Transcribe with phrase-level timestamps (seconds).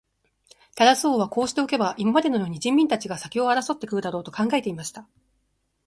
[0.75, 5.07] タラス王はこうしておけば、今までのように人民たちが先を争って来るだろう、と考えていました。